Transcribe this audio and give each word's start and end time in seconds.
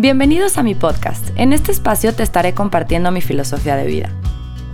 Bienvenidos 0.00 0.58
a 0.58 0.62
mi 0.62 0.76
podcast. 0.76 1.30
En 1.34 1.52
este 1.52 1.72
espacio 1.72 2.14
te 2.14 2.22
estaré 2.22 2.54
compartiendo 2.54 3.10
mi 3.10 3.20
filosofía 3.20 3.74
de 3.74 3.84
vida. 3.84 4.10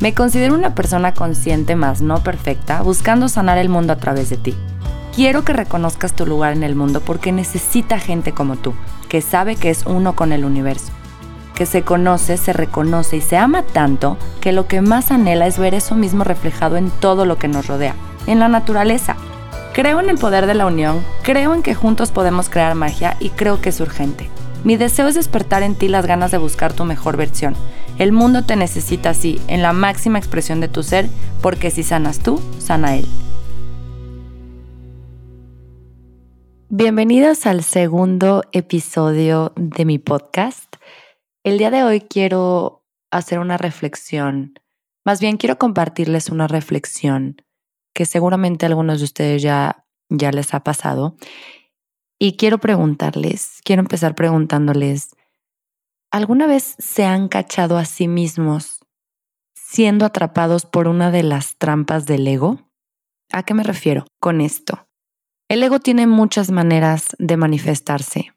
Me 0.01 0.13
considero 0.13 0.53
una 0.53 0.75
persona 0.75 1.15
consciente 1.15 1.77
más 1.77 2.03
no 2.03 2.23
perfecta, 2.23 2.83
buscando 2.83 3.29
sanar 3.29 3.57
el 3.57 3.71
mundo 3.71 3.95
a 3.95 3.97
través 3.97 4.29
de 4.29 4.37
ti. 4.37 4.55
Quiero 5.17 5.43
que 5.43 5.55
reconozcas 5.55 6.13
tu 6.13 6.27
lugar 6.27 6.53
en 6.53 6.63
el 6.63 6.75
mundo 6.75 7.01
porque 7.01 7.33
necesita 7.33 7.99
gente 7.99 8.33
como 8.33 8.57
tú, 8.57 8.75
que 9.09 9.23
sabe 9.23 9.57
que 9.57 9.71
es 9.71 9.87
uno 9.87 10.15
con 10.15 10.31
el 10.31 10.45
universo, 10.45 10.93
que 11.55 11.65
se 11.65 11.81
conoce, 11.81 12.37
se 12.37 12.53
reconoce 12.53 13.17
y 13.17 13.23
se 13.23 13.39
ama 13.39 13.63
tanto 13.63 14.19
que 14.43 14.53
lo 14.53 14.67
que 14.69 14.83
más 14.83 15.11
anhela 15.11 15.47
es 15.47 15.59
ver 15.59 15.73
eso 15.73 15.95
mismo 15.95 16.25
reflejado 16.25 16.77
en 16.77 16.91
todo 16.91 17.25
lo 17.25 17.39
que 17.39 17.49
nos 17.49 17.67
rodea, 17.67 17.95
en 18.27 18.41
la 18.41 18.49
naturaleza. 18.49 19.17
Creo 19.73 20.01
en 20.01 20.11
el 20.11 20.19
poder 20.19 20.45
de 20.45 20.53
la 20.53 20.67
unión, 20.67 21.03
creo 21.23 21.55
en 21.55 21.63
que 21.63 21.75
juntos 21.75 22.11
podemos 22.11 22.51
crear 22.51 22.75
magia 22.75 23.17
y 23.21 23.31
creo 23.31 23.63
que 23.63 23.71
es 23.71 23.81
urgente. 23.81 24.34
Mi 24.65 24.79
deseo 24.79 25.09
es 25.09 25.15
despertar 25.15 25.63
en 25.63 25.75
ti 25.75 25.89
las 25.89 26.07
ganas 26.07 26.31
de 26.31 26.39
buscar 26.39 26.73
tu 26.73 26.87
mejor 26.87 27.19
versión. 27.19 27.55
El 27.99 28.13
mundo 28.13 28.47
te 28.47 28.57
necesita 28.57 29.11
así, 29.11 29.39
en 29.47 29.61
la 29.61 29.75
máxima 29.75 30.19
expresión 30.19 30.61
de 30.61 30.69
tu 30.69 30.83
ser, 30.83 31.07
porque 31.43 31.71
si 31.71 31.83
sanas 31.83 32.21
tú, 32.21 32.41
sana 32.59 32.97
él. 32.97 33.07
Bienvenidos 36.71 37.45
al 37.45 37.63
segundo 37.63 38.43
episodio 38.53 39.53
de 39.57 39.85
mi 39.85 39.99
podcast. 39.99 40.77
El 41.43 41.59
día 41.59 41.71
de 41.71 41.85
hoy 41.85 42.01
quiero 42.01 42.87
hacer 43.11 43.41
una 43.41 43.59
reflexión, 43.59 44.55
más 45.05 45.21
bien 45.21 45.37
quiero 45.37 45.59
compartirles 45.59 46.31
una 46.31 46.49
reflexión 46.49 47.37
que 47.95 48.07
seguramente 48.07 48.65
a 48.65 48.71
algunos 48.71 49.01
de 49.01 49.05
ustedes 49.05 49.43
ya, 49.43 49.85
ya 50.09 50.33
les 50.33 50.55
ha 50.55 50.65
pasado 50.65 51.17
y 52.19 52.37
quiero 52.37 52.59
preguntarles, 52.59 53.61
quiero 53.65 53.81
empezar 53.81 54.15
preguntándoles, 54.15 55.15
¿alguna 56.11 56.47
vez 56.47 56.77
se 56.79 57.05
han 57.05 57.29
cachado 57.29 57.77
a 57.77 57.85
sí 57.85 58.09
mismos 58.09 58.81
siendo 59.55 60.05
atrapados 60.05 60.67
por 60.67 60.89
una 60.89 61.11
de 61.11 61.23
las 61.23 61.57
trampas 61.59 62.07
del 62.07 62.27
ego? 62.27 62.71
¿A 63.33 63.43
qué 63.43 63.55
me 63.55 63.65
refiero 63.65 64.07
con 64.21 64.41
esto? 64.41 64.87
El 65.49 65.63
ego 65.63 65.81
tiene 65.81 66.07
muchas 66.07 66.51
maneras 66.51 67.17
de 67.19 67.37
manifestarse 67.37 68.33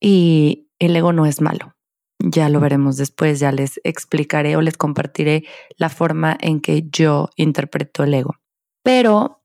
y 0.00 0.68
el 0.78 0.94
ego 0.94 1.12
no 1.12 1.26
es 1.26 1.40
malo. 1.40 1.74
Ya 2.20 2.48
lo 2.48 2.60
veremos 2.60 2.96
después, 2.96 3.40
ya 3.40 3.52
les 3.52 3.80
explicaré 3.84 4.56
o 4.56 4.62
les 4.62 4.76
compartiré 4.76 5.44
la 5.76 5.88
forma 5.88 6.36
en 6.40 6.60
que 6.60 6.88
yo 6.90 7.28
interpreto 7.36 8.04
el 8.04 8.14
ego. 8.14 8.36
Pero 8.82 9.42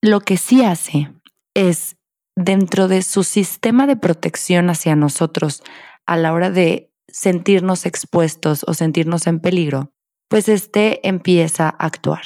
lo 0.00 0.20
que 0.20 0.36
sí 0.36 0.62
hace 0.62 1.12
es 1.54 1.97
dentro 2.38 2.86
de 2.86 3.02
su 3.02 3.24
sistema 3.24 3.86
de 3.86 3.96
protección 3.96 4.70
hacia 4.70 4.94
nosotros 4.94 5.62
a 6.06 6.16
la 6.16 6.32
hora 6.32 6.50
de 6.50 6.92
sentirnos 7.08 7.84
expuestos 7.84 8.64
o 8.68 8.74
sentirnos 8.74 9.26
en 9.26 9.40
peligro, 9.40 9.92
pues 10.28 10.48
este 10.48 11.06
empieza 11.06 11.64
a 11.64 11.86
actuar. 11.86 12.22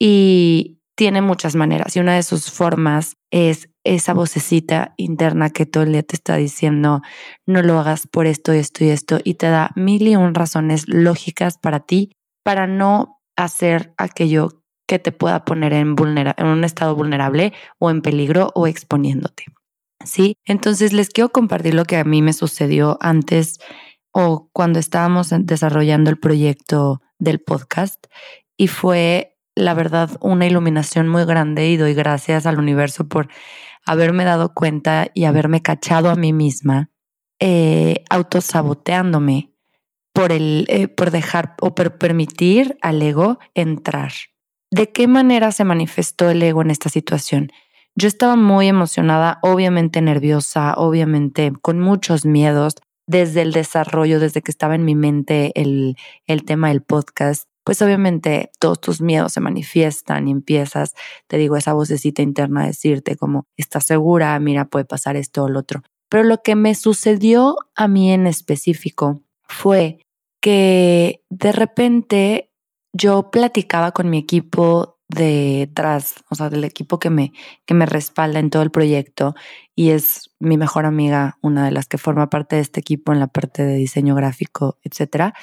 Y 0.00 0.80
tiene 0.96 1.22
muchas 1.22 1.54
maneras 1.54 1.96
y 1.96 2.00
una 2.00 2.16
de 2.16 2.22
sus 2.24 2.50
formas 2.50 3.16
es 3.30 3.68
esa 3.84 4.14
vocecita 4.14 4.94
interna 4.96 5.50
que 5.50 5.64
todo 5.64 5.84
el 5.84 5.92
día 5.92 6.02
te 6.02 6.16
está 6.16 6.36
diciendo, 6.36 7.00
no 7.46 7.62
lo 7.62 7.78
hagas 7.78 8.06
por 8.06 8.26
esto, 8.26 8.52
esto 8.52 8.84
y 8.84 8.90
esto, 8.90 9.20
y 9.22 9.34
te 9.34 9.46
da 9.46 9.70
mil 9.76 10.06
y 10.06 10.16
un 10.16 10.34
razones 10.34 10.88
lógicas 10.88 11.56
para 11.58 11.80
ti 11.80 12.12
para 12.44 12.66
no 12.66 13.20
hacer 13.36 13.94
aquello 13.96 14.61
que 14.92 14.98
te 14.98 15.10
pueda 15.10 15.46
poner 15.46 15.72
en, 15.72 15.96
en 15.96 16.46
un 16.46 16.64
estado 16.64 16.94
vulnerable 16.94 17.54
o 17.78 17.88
en 17.88 18.02
peligro 18.02 18.50
o 18.54 18.66
exponiéndote. 18.66 19.46
¿Sí? 20.04 20.36
Entonces 20.44 20.92
les 20.92 21.08
quiero 21.08 21.30
compartir 21.30 21.72
lo 21.72 21.86
que 21.86 21.96
a 21.96 22.04
mí 22.04 22.20
me 22.20 22.34
sucedió 22.34 22.98
antes 23.00 23.58
o 24.12 24.50
cuando 24.52 24.78
estábamos 24.78 25.30
desarrollando 25.30 26.10
el 26.10 26.18
proyecto 26.18 27.00
del 27.18 27.40
podcast 27.40 28.04
y 28.58 28.66
fue, 28.66 29.38
la 29.54 29.72
verdad, 29.72 30.10
una 30.20 30.46
iluminación 30.46 31.08
muy 31.08 31.24
grande 31.24 31.70
y 31.70 31.78
doy 31.78 31.94
gracias 31.94 32.44
al 32.44 32.58
universo 32.58 33.08
por 33.08 33.28
haberme 33.86 34.24
dado 34.24 34.52
cuenta 34.52 35.08
y 35.14 35.24
haberme 35.24 35.62
cachado 35.62 36.10
a 36.10 36.16
mí 36.16 36.34
misma 36.34 36.90
eh, 37.40 38.04
autosaboteándome 38.10 39.54
por, 40.12 40.32
el, 40.32 40.66
eh, 40.68 40.88
por 40.88 41.12
dejar 41.12 41.54
o 41.62 41.74
por 41.74 41.96
permitir 41.96 42.76
al 42.82 43.00
ego 43.00 43.38
entrar. 43.54 44.12
¿De 44.72 44.90
qué 44.90 45.06
manera 45.06 45.52
se 45.52 45.64
manifestó 45.64 46.30
el 46.30 46.42
ego 46.42 46.62
en 46.62 46.70
esta 46.70 46.88
situación? 46.88 47.52
Yo 47.94 48.08
estaba 48.08 48.36
muy 48.36 48.68
emocionada, 48.68 49.38
obviamente 49.42 50.00
nerviosa, 50.00 50.72
obviamente 50.78 51.52
con 51.60 51.78
muchos 51.78 52.24
miedos 52.24 52.76
desde 53.06 53.42
el 53.42 53.52
desarrollo, 53.52 54.18
desde 54.18 54.40
que 54.40 54.50
estaba 54.50 54.74
en 54.74 54.86
mi 54.86 54.94
mente 54.94 55.52
el, 55.60 55.96
el 56.26 56.46
tema 56.46 56.68
del 56.68 56.80
podcast. 56.80 57.44
Pues 57.64 57.82
obviamente 57.82 58.50
todos 58.58 58.80
tus 58.80 59.02
miedos 59.02 59.34
se 59.34 59.40
manifiestan 59.40 60.26
y 60.26 60.30
empiezas, 60.30 60.94
te 61.26 61.36
digo, 61.36 61.58
esa 61.58 61.74
vocecita 61.74 62.22
interna 62.22 62.62
a 62.62 62.66
decirte 62.68 63.16
como, 63.16 63.44
estás 63.58 63.84
segura, 63.84 64.40
mira, 64.40 64.64
puede 64.64 64.86
pasar 64.86 65.16
esto 65.16 65.44
o 65.44 65.48
lo 65.50 65.60
otro. 65.60 65.82
Pero 66.08 66.24
lo 66.24 66.40
que 66.42 66.54
me 66.54 66.74
sucedió 66.74 67.56
a 67.74 67.88
mí 67.88 68.10
en 68.10 68.26
específico 68.26 69.20
fue 69.42 69.98
que 70.40 71.20
de 71.28 71.52
repente 71.52 72.51
yo 72.92 73.30
platicaba 73.30 73.92
con 73.92 74.10
mi 74.10 74.18
equipo 74.18 74.98
detrás, 75.08 76.14
o 76.30 76.34
sea, 76.34 76.50
del 76.50 76.64
equipo 76.64 76.98
que 76.98 77.10
me, 77.10 77.32
que 77.66 77.74
me 77.74 77.86
respalda 77.86 78.38
en 78.38 78.50
todo 78.50 78.62
el 78.62 78.70
proyecto 78.70 79.34
y 79.74 79.90
es 79.90 80.30
mi 80.40 80.56
mejor 80.56 80.86
amiga, 80.86 81.38
una 81.42 81.64
de 81.66 81.70
las 81.70 81.86
que 81.86 81.98
forma 81.98 82.30
parte 82.30 82.56
de 82.56 82.62
este 82.62 82.80
equipo 82.80 83.12
en 83.12 83.20
la 83.20 83.26
parte 83.26 83.64
de 83.64 83.74
diseño 83.74 84.14
gráfico, 84.14 84.78
etcétera. 84.82 85.34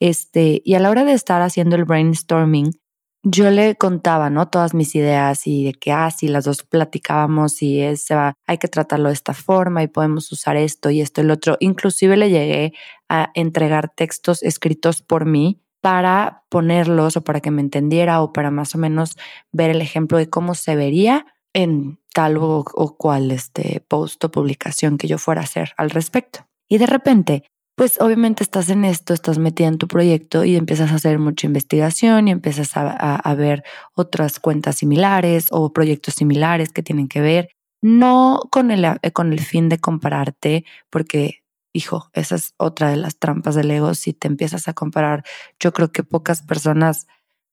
Este, 0.00 0.60
y 0.64 0.74
a 0.74 0.80
la 0.80 0.90
hora 0.90 1.04
de 1.04 1.12
estar 1.12 1.40
haciendo 1.42 1.76
el 1.76 1.84
brainstorming, 1.84 2.72
yo 3.26 3.50
le 3.50 3.76
contaba, 3.76 4.28
¿no? 4.28 4.48
Todas 4.50 4.74
mis 4.74 4.94
ideas 4.94 5.46
y 5.46 5.64
de 5.64 5.72
que, 5.72 5.92
ah, 5.92 6.10
las 6.22 6.44
dos 6.44 6.62
platicábamos 6.62 7.62
y 7.62 7.80
es, 7.80 8.06
va, 8.12 8.34
hay 8.46 8.58
que 8.58 8.68
tratarlo 8.68 9.08
de 9.08 9.14
esta 9.14 9.32
forma 9.32 9.82
y 9.82 9.88
podemos 9.88 10.30
usar 10.30 10.56
esto 10.56 10.90
y 10.90 11.00
esto 11.00 11.22
y 11.22 11.24
el 11.24 11.30
otro. 11.30 11.56
Inclusive 11.60 12.18
le 12.18 12.28
llegué 12.28 12.74
a 13.08 13.30
entregar 13.34 13.90
textos 13.96 14.42
escritos 14.42 15.00
por 15.00 15.24
mí 15.24 15.63
para 15.84 16.44
ponerlos 16.48 17.18
o 17.18 17.24
para 17.24 17.40
que 17.40 17.50
me 17.50 17.60
entendiera 17.60 18.22
o 18.22 18.32
para 18.32 18.50
más 18.50 18.74
o 18.74 18.78
menos 18.78 19.18
ver 19.52 19.68
el 19.68 19.82
ejemplo 19.82 20.16
de 20.16 20.30
cómo 20.30 20.54
se 20.54 20.76
vería 20.76 21.26
en 21.52 21.98
tal 22.14 22.38
o, 22.38 22.64
cual 22.96 23.30
este 23.30 23.84
post 23.86 24.24
o 24.24 24.30
publicación 24.30 24.96
que 24.96 25.08
yo 25.08 25.18
fuera 25.18 25.42
a 25.42 25.44
hacer 25.44 25.72
al 25.76 25.90
respecto. 25.90 26.46
Y 26.70 26.78
de 26.78 26.86
repente, 26.86 27.42
pues 27.76 28.00
obviamente 28.00 28.42
estás 28.42 28.70
en 28.70 28.86
esto, 28.86 29.12
estás 29.12 29.38
metida 29.38 29.68
en 29.68 29.76
tu 29.76 29.86
proyecto 29.86 30.42
y 30.46 30.56
empiezas 30.56 30.90
a 30.90 30.94
hacer 30.94 31.18
mucha 31.18 31.46
investigación 31.46 32.28
y 32.28 32.30
empiezas 32.30 32.78
a, 32.78 33.16
a 33.16 33.34
ver 33.34 33.62
otras 33.92 34.40
cuentas 34.40 34.76
similares 34.76 35.48
o 35.50 35.74
proyectos 35.74 36.14
similares 36.14 36.72
que 36.72 36.82
tienen 36.82 37.08
que 37.08 37.20
ver, 37.20 37.50
no 37.82 38.40
con 38.50 38.70
el, 38.70 38.86
con 39.12 39.34
el 39.34 39.40
fin 39.40 39.68
de 39.68 39.78
compararte, 39.78 40.64
porque 40.88 41.43
hijo, 41.74 42.08
esa 42.14 42.36
es 42.36 42.54
otra 42.56 42.88
de 42.88 42.96
las 42.96 43.18
trampas 43.18 43.54
del 43.54 43.70
ego. 43.70 43.92
Si 43.94 44.14
te 44.14 44.28
empiezas 44.28 44.68
a 44.68 44.72
comparar, 44.72 45.24
yo 45.60 45.72
creo 45.72 45.92
que 45.92 46.04
pocas 46.04 46.42
personas 46.42 47.06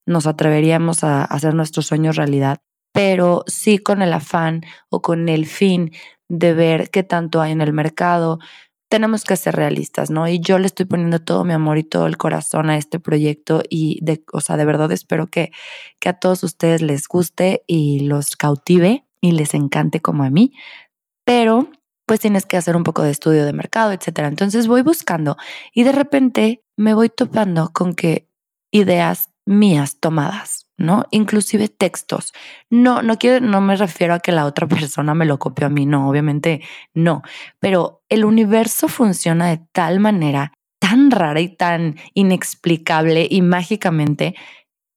nos 0.05 0.27
atreveríamos 0.27 1.03
a 1.03 1.25
hacer 1.25 1.53
nuestros 1.53 1.87
sueños 1.87 2.15
realidad, 2.15 2.61
pero 2.93 3.43
sí 3.47 3.79
con 3.79 4.01
el 4.01 4.13
afán 4.13 4.61
o 4.89 5.01
con 5.01 5.27
el 5.27 5.45
fin 5.45 5.91
de 6.29 6.53
ver 6.53 6.89
qué 6.91 7.03
tanto 7.03 7.41
hay 7.41 7.51
en 7.51 7.61
el 7.61 7.73
mercado. 7.73 8.39
Tenemos 8.89 9.23
que 9.23 9.37
ser 9.37 9.55
realistas, 9.55 10.11
¿no? 10.11 10.27
Y 10.27 10.39
yo 10.39 10.59
le 10.59 10.67
estoy 10.67 10.85
poniendo 10.85 11.19
todo 11.19 11.43
mi 11.43 11.53
amor 11.53 11.77
y 11.77 11.83
todo 11.83 12.07
el 12.07 12.17
corazón 12.17 12.69
a 12.69 12.77
este 12.77 12.99
proyecto 12.99 13.63
y 13.69 13.99
de, 14.03 14.23
o 14.33 14.41
sea, 14.41 14.57
de 14.57 14.65
verdad 14.65 14.91
espero 14.91 15.27
que, 15.27 15.51
que 15.99 16.09
a 16.09 16.19
todos 16.19 16.43
ustedes 16.43 16.81
les 16.81 17.07
guste 17.07 17.63
y 17.67 18.01
los 18.01 18.35
cautive 18.35 19.05
y 19.21 19.31
les 19.31 19.53
encante 19.53 19.99
como 19.99 20.23
a 20.23 20.29
mí. 20.29 20.53
Pero 21.25 21.69
pues 22.11 22.19
tienes 22.19 22.45
que 22.45 22.57
hacer 22.57 22.75
un 22.75 22.83
poco 22.83 23.03
de 23.03 23.09
estudio 23.09 23.45
de 23.45 23.53
mercado, 23.53 23.94
etcétera. 23.94 24.27
Entonces 24.27 24.67
voy 24.67 24.81
buscando 24.81 25.37
y 25.73 25.84
de 25.84 25.93
repente 25.93 26.61
me 26.75 26.93
voy 26.93 27.08
topando 27.08 27.72
con 27.72 27.93
que 27.93 28.28
ideas 28.69 29.29
mías 29.46 29.97
tomadas, 30.02 30.67
¿no? 30.75 31.05
Inclusive 31.11 31.69
textos. 31.69 32.34
No, 32.69 33.02
no 33.02 33.17
quiero, 33.17 33.46
no 33.46 33.61
me 33.61 33.78
refiero 33.78 34.13
a 34.13 34.19
que 34.19 34.34
la 34.34 34.46
otra 34.46 34.67
persona 34.67 35.13
me 35.13 35.25
lo 35.25 35.40
copió 35.40 35.67
a 35.67 35.69
mí, 35.69 35.85
no, 35.85 36.09
obviamente 36.09 36.61
no. 36.93 37.22
Pero 37.61 38.03
el 38.09 38.25
universo 38.25 38.90
funciona 38.90 39.47
de 39.47 39.61
tal 39.72 40.02
manera, 40.02 40.52
tan 40.79 41.11
rara 41.11 41.40
y 41.40 41.55
tan 41.55 41.96
inexplicable 42.13 43.25
y 43.31 43.41
mágicamente 43.41 44.35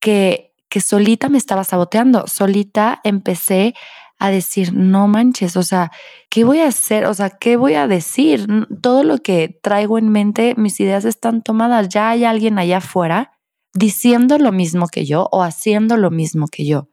que, 0.01 0.53
que 0.69 0.81
solita 0.81 1.29
me 1.29 1.39
estaba 1.39 1.63
saboteando. 1.63 2.27
Solita 2.27 3.01
empecé 3.05 3.77
a 4.19 4.31
decir, 4.31 4.73
no 4.73 5.09
manches, 5.09 5.57
o 5.57 5.63
sea, 5.63 5.91
¿qué 6.31 6.45
voy 6.45 6.61
a 6.61 6.69
hacer? 6.69 7.07
O 7.07 7.15
sea, 7.15 7.31
¿qué 7.31 7.57
voy 7.57 7.75
a 7.75 7.87
decir? 7.87 8.47
Todo 8.81 9.05
lo 9.05 9.19
que 9.19 9.59
traigo 9.63 9.99
en 9.99 10.09
mente, 10.09 10.55
mis 10.57 10.79
ideas 10.81 11.05
están 11.05 11.43
tomadas, 11.43 11.89
ya 11.89 12.11
hay 12.11 12.25
alguien 12.25 12.59
allá 12.59 12.79
afuera 12.79 13.33
diciendo 13.75 14.39
lo 14.39 14.53
mismo 14.53 14.87
que 14.89 15.05
yo 15.05 15.29
o 15.33 15.43
haciendo 15.43 15.97
lo 15.97 16.11
mismo 16.11 16.47
que 16.47 16.65
yo. 16.65 16.89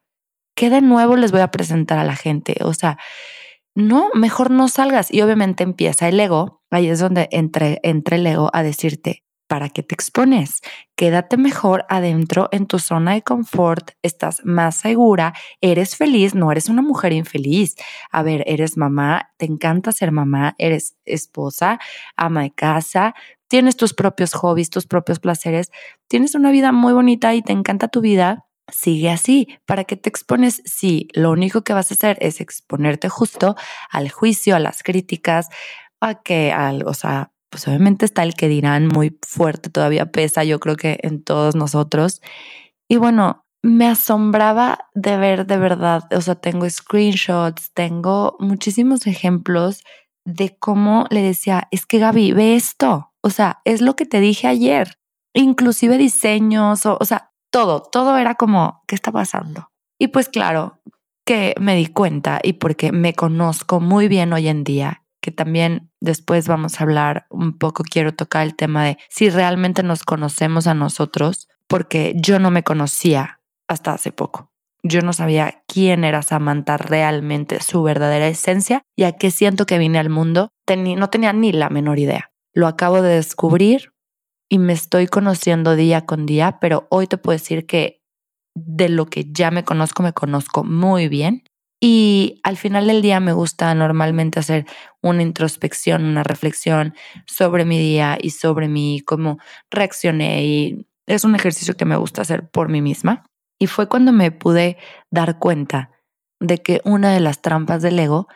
¿Qué 0.55 0.69
de 0.69 0.81
nuevo 0.81 1.15
les 1.15 1.31
voy 1.31 1.41
a 1.41 1.51
presentar 1.51 1.99
a 1.99 2.03
la 2.03 2.15
gente? 2.15 2.57
O 2.63 2.73
sea, 2.73 2.97
no, 3.75 4.09
mejor 4.13 4.51
no 4.51 4.67
salgas. 4.67 5.13
Y 5.13 5.21
obviamente 5.21 5.63
empieza 5.63 6.09
el 6.09 6.19
ego 6.19 6.61
ahí 6.71 6.87
es 6.87 6.99
donde 6.99 7.27
entre 7.31 7.79
el 7.83 8.27
ego 8.27 8.49
a 8.53 8.63
decirte, 8.63 9.23
¿para 9.51 9.67
qué 9.67 9.83
te 9.83 9.93
expones? 9.93 10.61
Quédate 10.95 11.35
mejor 11.35 11.85
adentro 11.89 12.47
en 12.53 12.67
tu 12.67 12.79
zona 12.79 13.15
de 13.15 13.21
confort, 13.21 13.91
estás 14.01 14.45
más 14.45 14.77
segura, 14.77 15.33
eres 15.59 15.97
feliz, 15.97 16.33
no 16.33 16.53
eres 16.53 16.69
una 16.69 16.81
mujer 16.81 17.11
infeliz. 17.11 17.75
A 18.11 18.23
ver, 18.23 18.45
eres 18.47 18.77
mamá, 18.77 19.33
te 19.35 19.45
encanta 19.45 19.91
ser 19.91 20.13
mamá, 20.13 20.55
eres 20.57 20.95
esposa, 21.03 21.79
ama 22.15 22.43
de 22.43 22.51
casa, 22.51 23.13
tienes 23.49 23.75
tus 23.75 23.93
propios 23.93 24.33
hobbies, 24.35 24.69
tus 24.69 24.87
propios 24.87 25.19
placeres, 25.19 25.69
tienes 26.07 26.33
una 26.33 26.49
vida 26.49 26.71
muy 26.71 26.93
bonita 26.93 27.35
y 27.35 27.41
te 27.41 27.51
encanta 27.51 27.89
tu 27.89 27.99
vida. 27.99 28.45
Sigue 28.69 29.09
así. 29.09 29.49
¿Para 29.65 29.83
qué 29.83 29.97
te 29.97 30.07
expones 30.07 30.61
si 30.63 31.09
lo 31.13 31.29
único 31.29 31.65
que 31.65 31.73
vas 31.73 31.91
a 31.91 31.95
hacer 31.95 32.17
es 32.21 32.39
exponerte 32.39 33.09
justo 33.09 33.57
al 33.89 34.09
juicio, 34.11 34.55
a 34.55 34.59
las 34.59 34.81
críticas, 34.81 35.49
a 35.99 36.21
que, 36.21 36.53
al, 36.53 36.87
o 36.87 36.93
sea, 36.93 37.33
pues 37.51 37.67
obviamente 37.67 38.05
está 38.05 38.23
el 38.23 38.33
que 38.33 38.47
dirán 38.47 38.87
muy 38.87 39.19
fuerte, 39.21 39.69
todavía 39.69 40.11
pesa, 40.11 40.43
yo 40.45 40.59
creo 40.59 40.77
que 40.77 40.99
en 41.03 41.21
todos 41.21 41.53
nosotros. 41.53 42.21
Y 42.87 42.95
bueno, 42.95 43.45
me 43.61 43.87
asombraba 43.87 44.87
de 44.95 45.17
ver 45.17 45.45
de 45.45 45.57
verdad, 45.57 46.03
o 46.15 46.21
sea, 46.21 46.35
tengo 46.35 46.67
screenshots, 46.67 47.71
tengo 47.73 48.37
muchísimos 48.39 49.05
ejemplos 49.05 49.83
de 50.25 50.57
cómo 50.57 51.05
le 51.09 51.21
decía, 51.21 51.67
es 51.71 51.85
que 51.85 51.99
Gaby, 51.99 52.31
ve 52.31 52.55
esto, 52.55 53.11
o 53.21 53.29
sea, 53.29 53.59
es 53.65 53.81
lo 53.81 53.95
que 53.95 54.05
te 54.05 54.21
dije 54.21 54.47
ayer, 54.47 54.97
inclusive 55.33 55.97
diseños, 55.97 56.85
o, 56.85 57.03
sea, 57.03 57.31
todo, 57.51 57.81
todo 57.81 58.17
era 58.17 58.35
como, 58.35 58.81
¿qué 58.87 58.95
está 58.95 59.11
pasando? 59.11 59.71
Y 59.99 60.07
pues 60.07 60.29
claro, 60.29 60.79
que 61.25 61.53
me 61.59 61.75
di 61.75 61.87
cuenta 61.87 62.39
y 62.41 62.53
porque 62.53 62.93
me 62.93 63.13
conozco 63.13 63.81
muy 63.81 64.07
bien 64.07 64.31
hoy 64.31 64.47
en 64.47 64.63
día 64.63 65.00
que 65.21 65.31
también 65.31 65.91
después 66.01 66.47
vamos 66.47 66.79
a 66.79 66.83
hablar 66.83 67.27
un 67.29 67.57
poco, 67.57 67.83
quiero 67.83 68.13
tocar 68.13 68.43
el 68.43 68.55
tema 68.55 68.83
de 68.83 68.97
si 69.09 69.29
realmente 69.29 69.83
nos 69.83 70.03
conocemos 70.03 70.67
a 70.67 70.73
nosotros, 70.73 71.47
porque 71.67 72.13
yo 72.17 72.39
no 72.39 72.51
me 72.51 72.63
conocía 72.63 73.39
hasta 73.67 73.93
hace 73.93 74.11
poco. 74.11 74.51
Yo 74.83 75.01
no 75.01 75.13
sabía 75.13 75.63
quién 75.67 76.03
era 76.03 76.23
Samantha 76.23 76.75
realmente, 76.75 77.61
su 77.61 77.83
verdadera 77.83 78.27
esencia 78.27 78.81
y 78.95 79.03
a 79.03 79.13
qué 79.13 79.29
siento 79.29 79.67
que 79.67 79.77
vine 79.77 79.99
al 79.99 80.09
mundo. 80.09 80.49
no 80.67 81.09
tenía 81.09 81.33
ni 81.33 81.51
la 81.51 81.69
menor 81.69 81.99
idea. 81.99 82.31
Lo 82.53 82.67
acabo 82.67 83.01
de 83.01 83.15
descubrir 83.15 83.93
y 84.49 84.57
me 84.57 84.73
estoy 84.73 85.07
conociendo 85.07 85.75
día 85.75 86.05
con 86.05 86.25
día, 86.25 86.57
pero 86.59 86.87
hoy 86.89 87.07
te 87.07 87.17
puedo 87.17 87.37
decir 87.37 87.67
que 87.67 88.01
de 88.55 88.89
lo 88.89 89.05
que 89.05 89.31
ya 89.31 89.51
me 89.51 89.63
conozco, 89.63 90.03
me 90.03 90.13
conozco 90.13 90.63
muy 90.63 91.07
bien 91.07 91.43
y 91.83 92.39
al 92.43 92.57
final 92.57 92.85
del 92.85 93.01
día 93.01 93.19
me 93.19 93.33
gusta 93.33 93.73
normalmente 93.73 94.39
hacer 94.39 94.67
una 95.01 95.23
introspección, 95.23 96.05
una 96.05 96.21
reflexión 96.21 96.93
sobre 97.25 97.65
mi 97.65 97.79
día 97.79 98.19
y 98.21 98.29
sobre 98.29 98.67
mí, 98.67 99.01
cómo 99.03 99.39
reaccioné. 99.71 100.43
Y 100.45 100.87
es 101.07 101.23
un 101.23 101.33
ejercicio 101.33 101.75
que 101.75 101.85
me 101.85 101.95
gusta 101.95 102.21
hacer 102.21 102.47
por 102.47 102.69
mí 102.69 102.83
misma. 102.83 103.25
Y 103.57 103.65
fue 103.65 103.89
cuando 103.89 104.11
me 104.11 104.29
pude 104.29 104.77
dar 105.09 105.39
cuenta 105.39 105.89
de 106.39 106.59
que 106.59 106.81
una 106.85 107.13
de 107.13 107.19
las 107.19 107.41
trampas 107.41 107.81
del 107.81 107.97
ego 107.97 108.27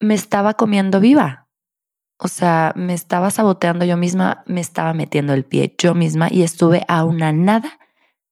me 0.00 0.14
estaba 0.14 0.54
comiendo 0.54 1.00
viva. 1.00 1.48
O 2.18 2.28
sea, 2.28 2.72
me 2.76 2.94
estaba 2.94 3.30
saboteando 3.30 3.84
yo 3.84 3.98
misma, 3.98 4.42
me 4.46 4.62
estaba 4.62 4.94
metiendo 4.94 5.34
el 5.34 5.44
pie 5.44 5.74
yo 5.76 5.94
misma 5.94 6.28
y 6.30 6.42
estuve 6.42 6.86
a 6.88 7.04
una 7.04 7.30
nada 7.32 7.78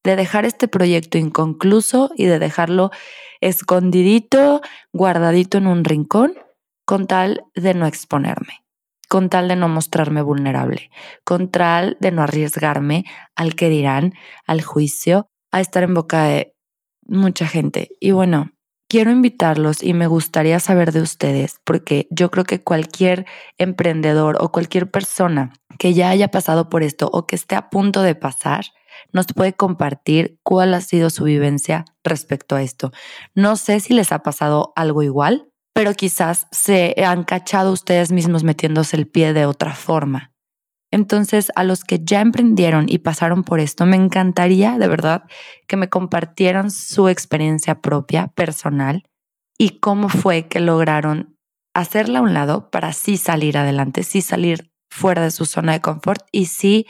de 0.05 0.17
dejar 0.17 0.47
este 0.47 0.69
proyecto 0.69 1.19
inconcluso 1.19 2.11
y 2.17 2.25
de 2.25 2.39
dejarlo 2.39 2.91
escondidito, 3.41 4.61
guardadito 4.93 5.59
en 5.59 5.67
un 5.67 5.85
rincón, 5.85 6.35
con 6.85 7.07
tal 7.07 7.45
de 7.55 7.75
no 7.75 7.87
exponerme, 7.87 8.65
con 9.09 9.29
tal 9.29 9.49
de 9.49 9.57
no 9.57 9.69
mostrarme 9.69 10.23
vulnerable, 10.23 10.91
con 11.25 11.51
tal 11.51 11.97
de 12.01 12.13
no 12.13 12.23
arriesgarme 12.23 13.05
al 13.37 13.55
que 13.55 13.69
dirán, 13.69 14.15
al 14.47 14.63
juicio, 14.63 15.29
a 15.53 15.61
estar 15.61 15.83
en 15.83 15.95
boca 15.95 16.25
de 16.25 16.55
mucha 17.07 17.47
gente. 17.47 17.91
Y 18.01 18.13
bueno, 18.13 18.53
quiero 18.89 19.11
invitarlos 19.11 19.83
y 19.83 19.93
me 19.93 20.07
gustaría 20.07 20.61
saber 20.61 20.93
de 20.93 21.03
ustedes, 21.03 21.61
porque 21.65 22.07
yo 22.11 22.31
creo 22.31 22.45
que 22.45 22.63
cualquier 22.63 23.27
emprendedor 23.59 24.37
o 24.41 24.51
cualquier 24.51 24.91
persona 24.91 25.53
que 25.79 25.95
ya 25.95 26.11
haya 26.11 26.29
pasado 26.29 26.69
por 26.69 26.83
esto 26.83 27.09
o 27.13 27.27
que 27.27 27.37
esté 27.37 27.55
a 27.55 27.71
punto 27.71 28.03
de 28.03 28.15
pasar, 28.15 28.65
nos 29.13 29.27
puede 29.27 29.53
compartir 29.53 30.39
cuál 30.43 30.75
ha 30.75 30.81
sido 30.81 31.11
su 31.11 31.25
vivencia 31.25 31.85
respecto 32.05 32.57
a 32.57 32.63
esto. 32.63 32.93
No 33.35 33.57
sé 33.57 33.81
si 33.81 33.95
les 33.95 34.13
ha 34.13 34.23
pasado 34.23 34.73
algo 34.77 35.03
igual, 35.03 35.49
pero 35.75 35.95
quizás 35.95 36.47
se 36.51 36.95
han 37.05 37.25
cachado 37.25 37.73
ustedes 37.73 38.11
mismos 38.11 38.45
metiéndose 38.45 38.97
el 38.97 39.07
pie 39.07 39.33
de 39.33 39.47
otra 39.47 39.75
forma. 39.75 40.33
Entonces, 40.91 41.53
a 41.55 41.65
los 41.65 41.85
que 41.85 42.01
ya 42.03 42.21
emprendieron 42.21 42.87
y 42.89 42.99
pasaron 42.99 43.45
por 43.45 43.61
esto, 43.61 43.85
me 43.85 43.97
encantaría 43.97 44.79
de 44.79 44.89
verdad 44.89 45.25
que 45.67 45.77
me 45.77 45.89
compartieran 45.89 46.71
su 46.71 47.09
experiencia 47.09 47.81
propia, 47.81 48.29
personal, 48.29 49.05
y 49.59 49.81
cómo 49.81 50.09
fue 50.09 50.49
que 50.49 50.61
lograron 50.61 51.37
hacerla 51.75 52.21
a 52.21 52.23
un 52.23 52.33
lado 52.33 52.71
para 52.71 52.93
sí 52.93 53.17
salir 53.17 53.59
adelante, 53.59 54.03
sí 54.03 54.23
salir 54.23 54.73
fuera 54.91 55.23
de 55.23 55.31
su 55.31 55.45
zona 55.45 55.73
de 55.73 55.81
confort 55.81 56.27
y 56.33 56.47
sí 56.47 56.87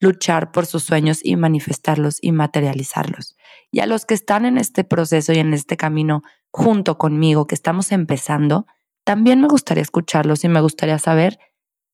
luchar 0.00 0.50
por 0.50 0.66
sus 0.66 0.82
sueños 0.82 1.20
y 1.22 1.36
manifestarlos 1.36 2.18
y 2.20 2.32
materializarlos. 2.32 3.36
Y 3.70 3.80
a 3.80 3.86
los 3.86 4.06
que 4.06 4.14
están 4.14 4.44
en 4.46 4.58
este 4.58 4.82
proceso 4.82 5.32
y 5.32 5.38
en 5.38 5.52
este 5.54 5.76
camino 5.76 6.22
junto 6.50 6.98
conmigo, 6.98 7.46
que 7.46 7.54
estamos 7.54 7.92
empezando, 7.92 8.66
también 9.04 9.40
me 9.40 9.48
gustaría 9.48 9.82
escucharlos 9.82 10.42
y 10.44 10.48
me 10.48 10.60
gustaría 10.60 10.98
saber 10.98 11.38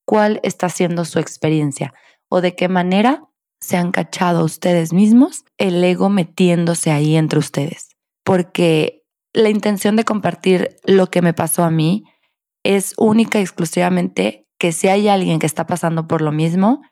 cuál 0.06 0.40
está 0.42 0.68
siendo 0.68 1.04
su 1.04 1.18
experiencia 1.18 1.92
o 2.28 2.40
de 2.40 2.54
qué 2.54 2.68
manera 2.68 3.24
se 3.60 3.76
han 3.76 3.90
cachado 3.90 4.44
ustedes 4.44 4.92
mismos 4.92 5.44
el 5.58 5.82
ego 5.82 6.08
metiéndose 6.08 6.90
ahí 6.90 7.16
entre 7.16 7.38
ustedes. 7.38 7.96
Porque 8.24 9.04
la 9.32 9.50
intención 9.50 9.96
de 9.96 10.04
compartir 10.04 10.76
lo 10.84 11.08
que 11.08 11.22
me 11.22 11.34
pasó 11.34 11.64
a 11.64 11.70
mí 11.70 12.04
es 12.64 12.94
única 12.96 13.38
y 13.38 13.42
exclusivamente 13.42 14.46
que 14.58 14.72
si 14.72 14.88
hay 14.88 15.08
alguien 15.08 15.38
que 15.38 15.46
está 15.46 15.66
pasando 15.66 16.06
por 16.06 16.22
lo 16.22 16.32
mismo, 16.32 16.82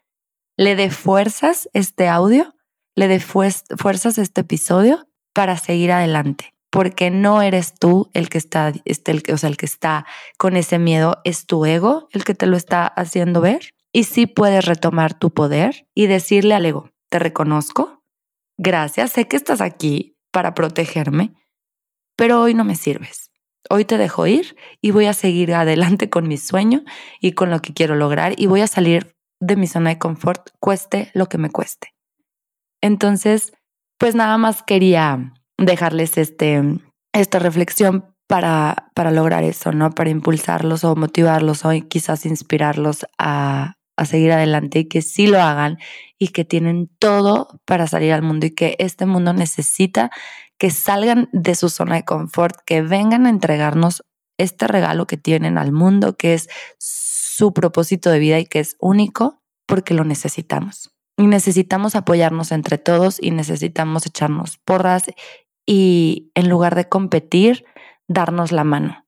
le 0.57 0.77
dé 0.77 0.91
fuerzas 0.91 1.69
este 1.73 2.09
audio, 2.09 2.55
le 2.95 3.09
dé 3.09 3.21
fuerzas 3.21 4.19
este 4.19 4.43
episodio 4.43 5.09
para 5.33 5.57
seguir 5.57 5.93
adelante, 5.93 6.55
porque 6.71 7.11
no 7.11 7.43
eres 7.43 7.75
tú 7.75 8.11
el 8.15 8.29
que 8.29 8.39
está, 8.39 8.73
este, 8.85 9.13
el, 9.13 9.23
o 9.33 9.37
sea, 9.37 9.49
el 9.49 9.57
que 9.57 9.67
está 9.67 10.07
con 10.39 10.57
ese 10.57 10.79
miedo, 10.79 11.21
es 11.25 11.47
tu 11.47 11.65
ego 11.65 12.09
el 12.13 12.25
que 12.25 12.35
te 12.35 12.47
lo 12.47 12.57
está 12.57 12.87
haciendo 12.87 13.41
ver. 13.41 13.71
Y 13.93 14.05
sí 14.05 14.27
puedes 14.27 14.65
retomar 14.65 15.15
tu 15.15 15.33
poder 15.33 15.87
y 15.95 16.07
decirle 16.07 16.55
al 16.55 16.67
ego, 16.67 16.91
te 17.11 17.21
reconozco, 17.21 18.03
gracias, 18.57 19.13
sé 19.13 19.29
que 19.29 19.37
estás 19.37 19.61
aquí 19.61 20.17
para 20.33 20.55
protegerme, 20.55 21.33
pero 22.17 22.41
hoy 22.41 22.55
no 22.55 22.65
me 22.65 22.75
sirves. 22.75 23.31
Hoy 23.71 23.85
te 23.85 23.97
dejo 23.97 24.27
ir 24.27 24.57
y 24.83 24.91
voy 24.91 25.07
a 25.07 25.15
seguir 25.15 25.55
adelante 25.55 26.11
con 26.11 26.29
mi 26.29 26.37
sueño 26.37 26.83
y 27.21 27.33
con 27.33 27.51
lo 27.51 27.63
que 27.63 27.73
quiero 27.73 27.95
lograr 27.95 28.35
y 28.37 28.47
voy 28.47 28.61
a 28.61 28.67
salir 28.67 29.14
de 29.41 29.57
mi 29.57 29.67
zona 29.67 29.91
de 29.91 29.99
confort, 29.99 30.51
cueste 30.61 31.11
lo 31.15 31.27
que 31.27 31.39
me 31.39 31.51
cueste. 31.51 31.95
Entonces, 32.81 33.53
pues 33.99 34.15
nada 34.15 34.39
más 34.39 34.63
quería 34.63 35.33
dejarles 35.59 36.19
este, 36.19 36.63
esta 37.13 37.39
reflexión 37.39 38.15
para, 38.27 38.91
para 38.95 39.11
lograr 39.11 39.45
eso, 39.45 39.73
¿no? 39.73 39.91
Para 39.91 40.11
impulsarlos 40.11 40.85
o 40.85 40.97
motivarlos 40.97 41.65
o 41.65 41.71
quizás 41.89 42.27
inspirarlos 42.27 43.07
a, 43.19 43.75
a 43.97 44.05
seguir 44.05 44.33
adelante 44.33 44.81
y 44.81 44.89
que 44.89 45.03
sí 45.03 45.27
lo 45.27 45.41
hagan 45.41 45.79
y 46.19 46.29
que 46.29 46.45
tienen 46.45 46.91
todo 46.99 47.61
para 47.65 47.87
salir 47.87 48.13
al 48.13 48.23
mundo 48.23 48.47
y 48.47 48.51
que 48.55 48.77
este 48.79 49.07
mundo 49.07 49.33
necesita 49.33 50.11
que 50.59 50.71
salgan 50.71 51.29
de 51.33 51.55
su 51.55 51.69
zona 51.69 51.97
de 51.97 52.05
confort, 52.05 52.57
que 52.65 52.83
vengan 52.83 53.27
a 53.27 53.31
entregarnos 53.31 54.03
este 54.39 54.67
regalo 54.67 55.07
que 55.07 55.17
tienen 55.17 55.59
al 55.59 55.73
mundo, 55.73 56.17
que 56.17 56.35
es 56.35 56.49
su 57.35 57.53
propósito 57.53 58.11
de 58.11 58.21
vida 58.21 58.39
y 58.39 58.47
que 58.47 58.61
es 58.61 58.77
único 58.79 59.43
porque 59.67 59.93
lo 59.93 60.05
necesitamos. 60.05 60.91
Y 61.17 61.27
necesitamos 61.27 61.97
apoyarnos 61.97 62.53
entre 62.53 62.79
todos 62.79 63.19
y 63.21 63.33
necesitamos 63.33 64.07
echarnos 64.07 64.59
porras 64.59 65.05
y 65.67 66.31
en 66.35 66.49
lugar 66.49 66.77
de 66.77 66.89
competir, 66.89 67.65
darnos 68.07 68.53
la 68.53 68.63
mano 68.63 69.07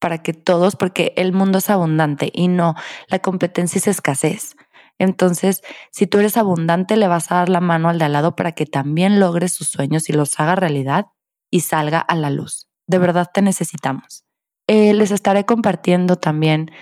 para 0.00 0.18
que 0.18 0.32
todos, 0.32 0.74
porque 0.74 1.12
el 1.16 1.32
mundo 1.32 1.58
es 1.58 1.70
abundante 1.70 2.32
y 2.34 2.48
no, 2.48 2.74
la 3.06 3.20
competencia 3.20 3.78
es 3.78 3.86
escasez. 3.86 4.56
Entonces, 4.98 5.62
si 5.92 6.08
tú 6.08 6.18
eres 6.18 6.36
abundante, 6.36 6.96
le 6.96 7.06
vas 7.06 7.30
a 7.30 7.36
dar 7.36 7.48
la 7.48 7.60
mano 7.60 7.88
al 7.90 7.98
de 7.98 8.06
al 8.06 8.12
lado 8.12 8.34
para 8.34 8.52
que 8.52 8.66
también 8.66 9.20
logre 9.20 9.48
sus 9.48 9.68
sueños 9.68 10.08
y 10.08 10.12
los 10.12 10.40
haga 10.40 10.56
realidad 10.56 11.06
y 11.50 11.60
salga 11.60 12.00
a 12.00 12.16
la 12.16 12.30
luz. 12.30 12.68
De 12.88 12.98
verdad 12.98 13.30
te 13.32 13.42
necesitamos. 13.42 14.24
Eh, 14.66 14.94
les 14.94 15.12
estaré 15.12 15.44
compartiendo 15.44 16.16
también 16.16 16.72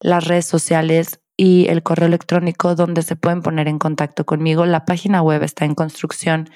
las 0.00 0.26
redes 0.26 0.46
sociales 0.46 1.20
y 1.36 1.68
el 1.68 1.82
correo 1.82 2.08
electrónico 2.08 2.74
donde 2.74 3.02
se 3.02 3.16
pueden 3.16 3.42
poner 3.42 3.68
en 3.68 3.78
contacto 3.78 4.26
conmigo. 4.26 4.66
La 4.66 4.84
página 4.84 5.22
web 5.22 5.42
está 5.42 5.64
en 5.64 5.74
construcción. 5.74 6.50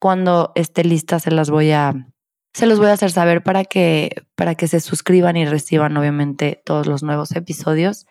Cuando 0.00 0.52
esté 0.54 0.84
lista 0.84 1.20
se 1.20 1.30
las 1.30 1.50
voy 1.50 1.70
a 1.70 2.08
se 2.52 2.66
los 2.66 2.78
voy 2.78 2.88
a 2.88 2.92
hacer 2.92 3.10
saber 3.10 3.42
para 3.42 3.64
que 3.64 4.26
para 4.36 4.54
que 4.54 4.68
se 4.68 4.80
suscriban 4.80 5.36
y 5.36 5.44
reciban 5.44 5.96
obviamente 5.96 6.62
todos 6.64 6.86
los 6.86 7.02
nuevos 7.02 7.32
episodios. 7.32 8.06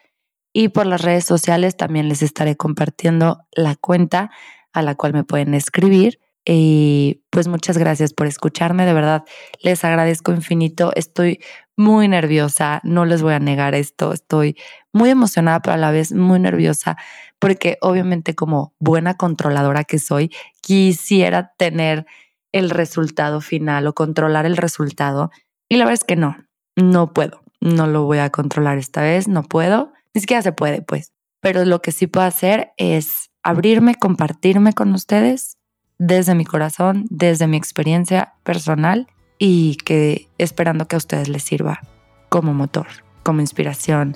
Y 0.53 0.69
por 0.69 0.85
las 0.85 1.01
redes 1.01 1.25
sociales 1.25 1.75
también 1.77 2.09
les 2.09 2.21
estaré 2.21 2.55
compartiendo 2.55 3.39
la 3.51 3.75
cuenta 3.75 4.31
a 4.71 4.81
la 4.81 4.95
cual 4.95 5.13
me 5.13 5.23
pueden 5.23 5.53
escribir. 5.53 6.19
Y 6.45 7.21
pues 7.29 7.47
muchas 7.47 7.77
gracias 7.77 8.13
por 8.13 8.27
escucharme, 8.27 8.85
de 8.85 8.93
verdad 8.93 9.23
les 9.61 9.85
agradezco 9.85 10.33
infinito. 10.33 10.91
Estoy 10.95 11.39
muy 11.77 12.07
nerviosa, 12.07 12.81
no 12.83 13.05
les 13.05 13.21
voy 13.21 13.33
a 13.33 13.39
negar 13.39 13.75
esto, 13.75 14.11
estoy 14.11 14.57
muy 14.91 15.09
emocionada, 15.09 15.61
pero 15.61 15.75
a 15.75 15.77
la 15.77 15.91
vez 15.91 16.11
muy 16.11 16.39
nerviosa, 16.39 16.97
porque 17.39 17.77
obviamente 17.81 18.35
como 18.35 18.73
buena 18.79 19.15
controladora 19.15 19.85
que 19.85 19.99
soy, 19.99 20.31
quisiera 20.61 21.53
tener 21.57 22.05
el 22.51 22.69
resultado 22.69 23.39
final 23.39 23.87
o 23.87 23.93
controlar 23.93 24.45
el 24.45 24.57
resultado. 24.57 25.31
Y 25.69 25.77
la 25.77 25.85
verdad 25.85 26.01
es 26.01 26.03
que 26.03 26.17
no, 26.17 26.37
no 26.75 27.13
puedo, 27.13 27.41
no 27.61 27.87
lo 27.87 28.03
voy 28.03 28.19
a 28.19 28.29
controlar 28.31 28.77
esta 28.77 29.01
vez, 29.01 29.29
no 29.29 29.43
puedo, 29.43 29.93
ni 30.13 30.21
siquiera 30.21 30.41
se 30.41 30.51
puede, 30.51 30.81
pues. 30.81 31.13
Pero 31.41 31.63
lo 31.65 31.81
que 31.81 31.91
sí 31.91 32.07
puedo 32.07 32.27
hacer 32.27 32.73
es 32.77 33.31
abrirme, 33.43 33.95
compartirme 33.95 34.73
con 34.73 34.93
ustedes 34.93 35.57
desde 35.97 36.35
mi 36.35 36.45
corazón, 36.45 37.05
desde 37.09 37.47
mi 37.47 37.57
experiencia 37.57 38.33
personal 38.43 39.07
y 39.37 39.75
que 39.85 40.29
esperando 40.37 40.87
que 40.87 40.95
a 40.95 40.97
ustedes 40.97 41.29
les 41.29 41.43
sirva 41.43 41.81
como 42.29 42.53
motor, 42.53 42.87
como 43.23 43.41
inspiración, 43.41 44.15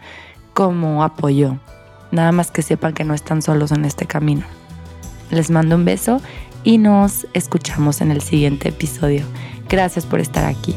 como 0.54 1.04
apoyo. 1.04 1.60
Nada 2.12 2.32
más 2.32 2.52
que 2.52 2.62
sepan 2.62 2.94
que 2.94 3.04
no 3.04 3.14
están 3.14 3.42
solos 3.42 3.72
en 3.72 3.86
este 3.86 4.06
camino. 4.06 4.46
Les 5.30 5.52
mando 5.52 5.76
un 5.76 5.86
beso 5.86 6.22
y 6.64 6.78
nos 6.78 7.28
escuchamos 7.34 8.02
en 8.02 8.12
el 8.12 8.22
siguiente 8.22 8.70
episodio. 8.70 9.26
Gracias 9.70 10.06
por 10.06 10.20
estar 10.20 10.46
aquí. 10.46 10.76